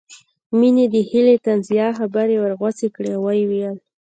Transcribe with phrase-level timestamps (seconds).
[0.59, 3.77] مينې د هيلې طنزيه خبرې ورغوڅې کړې او ويې ويل